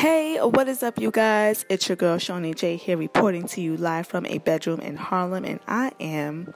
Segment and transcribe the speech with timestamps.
[0.00, 1.66] Hey, what is up, you guys?
[1.68, 5.44] It's your girl Shawnee J here reporting to you live from a bedroom in Harlem,
[5.44, 6.54] and I am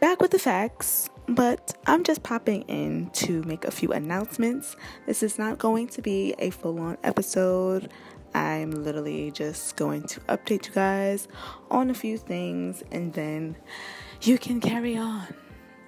[0.00, 1.08] back with the facts.
[1.28, 4.74] But I'm just popping in to make a few announcements.
[5.06, 7.92] This is not going to be a full on episode.
[8.34, 11.28] I'm literally just going to update you guys
[11.70, 13.54] on a few things and then
[14.20, 15.28] you can carry on.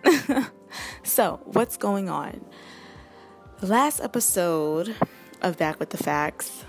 [1.03, 2.45] so, what's going on?
[3.61, 4.95] Last episode
[5.43, 6.65] of Back with the Facts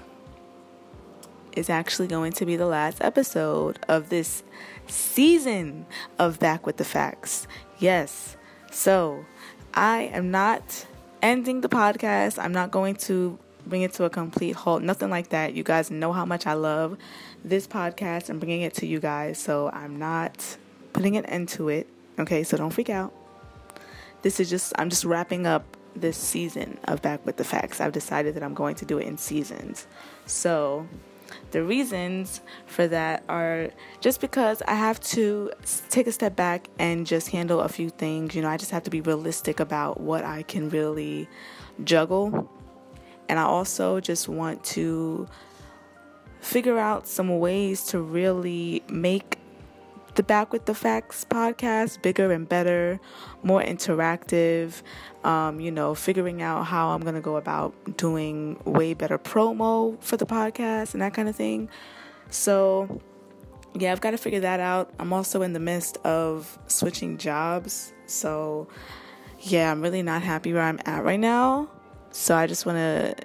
[1.58, 4.44] is actually going to be the last episode of this
[4.88, 5.86] season
[6.20, 7.48] of Back with the Facts.
[7.80, 8.38] Yes.
[8.72, 9.26] So,
[9.74, 10.86] I am not
[11.22, 12.38] ending the podcast.
[12.42, 14.84] I'm not going to bring it to a complete halt.
[14.84, 15.54] Nothing like that.
[15.54, 16.98] You guys know how much I love
[17.44, 19.40] this podcast and bringing it to you guys.
[19.40, 20.58] So, I'm not
[20.94, 21.88] putting an end to it.
[22.20, 23.14] Okay, so don't freak out.
[24.22, 27.82] This is just, I'm just wrapping up this season of Back with the Facts.
[27.82, 29.88] I've decided that I'm going to do it in seasons.
[30.26, 30.88] So,
[31.52, 33.72] the reasons for that are
[34.02, 35.52] just because I have to
[35.90, 38.36] take a step back and just handle a few things.
[38.36, 41.28] You know, I just have to be realistic about what I can really
[41.84, 42.50] juggle.
[43.30, 45.28] And I also just want to
[46.40, 49.38] figure out some ways to really make
[50.18, 53.00] the Back with the Facts podcast bigger and better,
[53.44, 54.82] more interactive.
[55.24, 60.02] Um, you know, figuring out how I'm going to go about doing way better promo
[60.02, 61.70] for the podcast and that kind of thing.
[62.30, 63.00] So,
[63.76, 64.92] yeah, I've got to figure that out.
[65.00, 67.94] I'm also in the midst of switching jobs.
[68.08, 68.68] So,
[69.40, 71.70] yeah, I'm really not happy where I'm at right now.
[72.10, 73.16] So, I just want to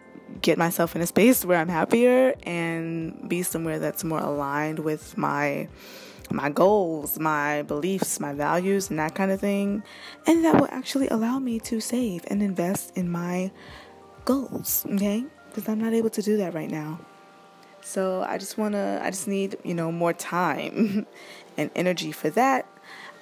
[0.41, 5.17] get myself in a space where I'm happier and be somewhere that's more aligned with
[5.17, 5.69] my
[6.33, 9.83] my goals, my beliefs, my values, and that kind of thing.
[10.27, 13.51] And that will actually allow me to save and invest in my
[14.25, 15.25] goals, okay?
[15.49, 17.01] Because I'm not able to do that right now.
[17.83, 21.07] So I just want to, I just need, you know, more time
[21.57, 22.67] and energy for that.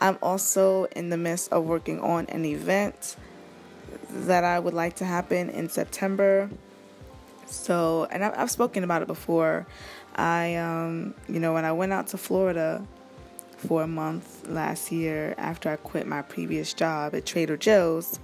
[0.01, 3.17] I'm also in the midst of working on an event
[4.11, 6.51] that I would like to happen in September.
[7.47, 9.67] So, and I've spoken about it before.
[10.17, 12.87] I, um, you know, when I went out to Florida
[13.67, 18.19] for a month last year after I quit my previous job at Trader Joe's.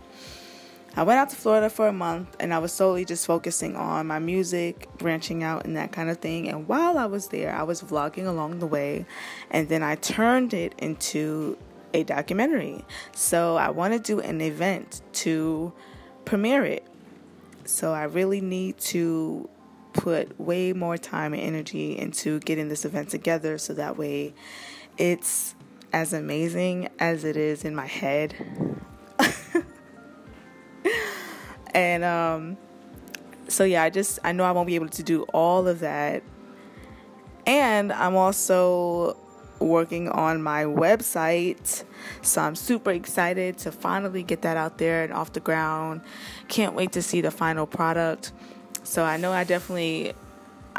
[0.97, 4.06] I went out to Florida for a month and I was solely just focusing on
[4.06, 6.48] my music, branching out, and that kind of thing.
[6.48, 9.04] And while I was there, I was vlogging along the way,
[9.50, 11.58] and then I turned it into
[11.92, 12.82] a documentary.
[13.12, 15.74] So I want to do an event to
[16.24, 16.86] premiere it.
[17.66, 19.50] So I really need to
[19.92, 24.34] put way more time and energy into getting this event together so that way
[24.99, 25.55] it's
[25.93, 28.34] as amazing as it is in my head.
[31.75, 32.57] and um
[33.49, 36.23] so yeah, I just I know I won't be able to do all of that.
[37.47, 39.17] And I'm also
[39.59, 41.84] working on my website.
[42.23, 46.03] So I'm super excited to finally get that out there and off the ground.
[46.49, 48.33] Can't wait to see the final product.
[48.83, 50.15] So I know I definitely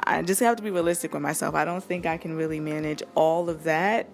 [0.04, 1.56] I just have to be realistic with myself.
[1.56, 4.08] I don't think I can really manage all of that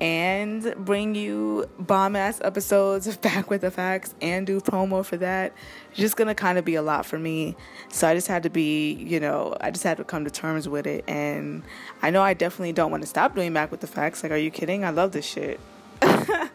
[0.00, 5.16] and bring you bomb ass episodes of Back with the Facts and do promo for
[5.16, 5.52] that.
[5.90, 7.56] It's just gonna kind of be a lot for me.
[7.88, 10.68] So I just had to be, you know, I just had to come to terms
[10.68, 11.04] with it.
[11.08, 11.62] And
[12.00, 14.22] I know I definitely don't want to stop doing Back with the Facts.
[14.22, 14.84] Like, are you kidding?
[14.84, 15.58] I love this shit.
[16.00, 16.50] but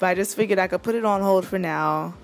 [0.00, 2.14] I just figured I could put it on hold for now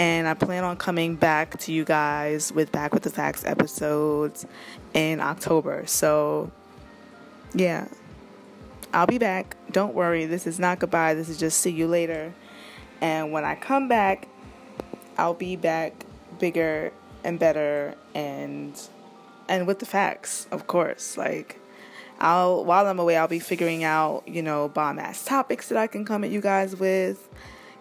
[0.00, 4.46] and I plan on coming back to you guys with Back with the Facts episodes
[4.94, 5.82] in October.
[5.84, 6.50] So,
[7.52, 7.86] yeah,
[8.94, 9.58] I'll be back.
[9.70, 12.32] Don't worry, this is not goodbye, this is just see you later.
[13.02, 14.26] And when I come back,
[15.18, 16.06] I'll be back
[16.38, 18.80] bigger and better and
[19.50, 21.18] and with the facts, of course.
[21.18, 21.60] Like
[22.18, 25.86] I'll while I'm away, I'll be figuring out, you know, bomb ass topics that I
[25.86, 27.28] can come at you guys with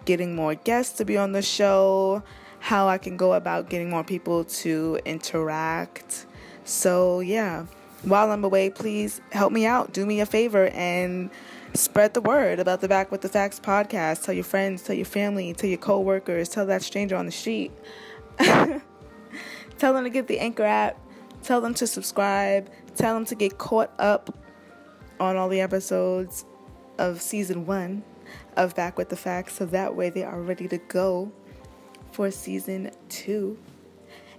[0.09, 2.23] getting more guests to be on the show,
[2.57, 6.25] how I can go about getting more people to interact.
[6.63, 7.67] So, yeah,
[8.01, 9.93] while I'm away, please help me out.
[9.93, 11.29] Do me a favor and
[11.75, 14.23] spread the word about the Back with the Facts podcast.
[14.23, 17.71] Tell your friends, tell your family, tell your coworkers, tell that stranger on the street.
[18.39, 20.99] tell them to get the Anchor app.
[21.43, 22.67] Tell them to subscribe.
[22.95, 24.35] Tell them to get caught up
[25.19, 26.45] on all the episodes
[26.97, 28.03] of season one
[28.55, 31.31] of Back with the Facts so that way they are ready to go
[32.11, 33.57] for season two.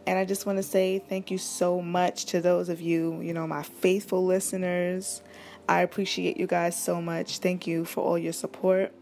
[0.07, 3.33] And I just want to say thank you so much to those of you, you
[3.33, 5.23] know, my faithful listeners.
[5.69, 7.39] I appreciate you guys so much.
[7.39, 8.93] Thank you for all your support.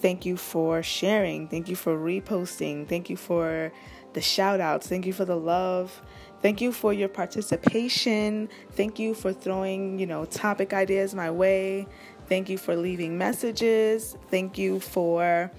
[0.00, 1.48] Thank you for sharing.
[1.48, 2.88] Thank you for reposting.
[2.88, 3.72] Thank you for
[4.12, 4.88] the shout outs.
[4.88, 6.02] Thank you for the love.
[6.42, 8.50] Thank you for your participation.
[8.72, 11.86] Thank you for throwing, you know, topic ideas my way.
[12.28, 14.16] Thank you for leaving messages.
[14.30, 15.50] Thank you for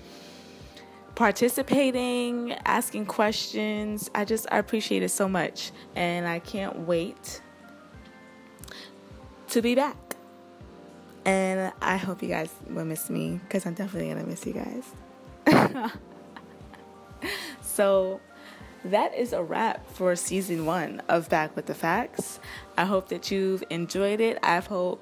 [1.15, 4.09] participating, asking questions.
[4.13, 7.41] I just I appreciate it so much and I can't wait
[9.50, 9.95] to be back.
[11.23, 14.53] And I hope you guys will miss me cuz I'm definitely going to miss you
[14.53, 15.91] guys.
[17.61, 18.19] so
[18.83, 22.39] that is a wrap for season 1 of Back with the Facts.
[22.77, 24.38] I hope that you've enjoyed it.
[24.44, 25.01] I hope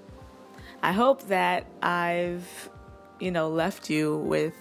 [0.84, 2.70] I hope that I've
[3.20, 4.54] you know left you with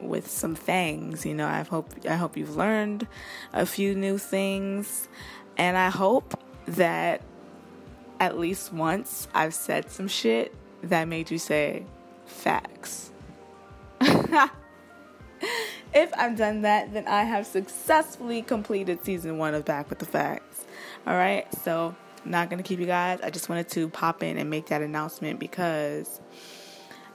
[0.00, 1.24] with some things.
[1.24, 3.06] You know, I hope I hope you've learned
[3.52, 5.08] a few new things,
[5.56, 7.22] and I hope that
[8.18, 10.52] at least once I've said some shit
[10.82, 11.86] that made you say
[12.26, 13.12] facts.
[14.00, 14.50] if
[15.94, 20.64] I've done that, then I have successfully completed season one of Back with the Facts.
[21.06, 21.94] All right, so
[22.28, 23.20] Not gonna keep you guys.
[23.22, 26.20] I just wanted to pop in and make that announcement because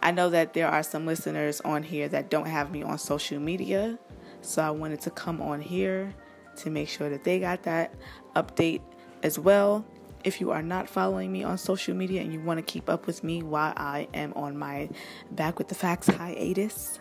[0.02, 3.40] I know that there are some listeners on here that don't have me on social
[3.40, 4.00] media,
[4.42, 6.14] so I wanted to come on here
[6.58, 7.94] to make sure that they got that
[8.36, 8.82] update
[9.22, 9.86] as well.
[10.24, 13.06] If you are not following me on social media and you want to keep up
[13.06, 14.90] with me while I am on my
[15.32, 17.00] Back with the Facts hiatus,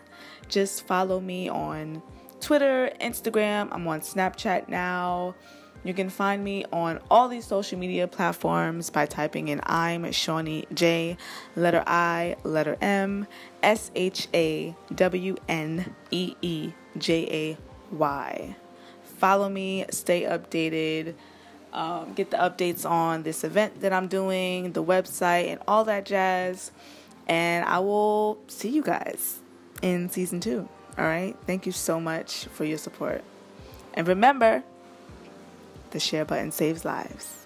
[0.48, 2.02] just follow me on
[2.40, 3.68] Twitter, Instagram.
[3.72, 5.34] I'm on Snapchat now.
[5.84, 10.66] You can find me on all these social media platforms by typing in I'm Shawnee
[10.72, 11.16] J,
[11.56, 13.26] letter I, letter M,
[13.62, 17.56] S H A W N E E J
[17.92, 18.56] A Y.
[19.18, 21.14] Follow me, stay updated,
[21.72, 26.06] um, get the updates on this event that I'm doing, the website, and all that
[26.06, 26.70] jazz.
[27.26, 29.40] And I will see you guys
[29.80, 30.68] in season two.
[30.96, 31.36] All right.
[31.46, 33.24] Thank you so much for your support.
[33.94, 34.62] And remember,
[35.92, 37.41] the share button saves lives.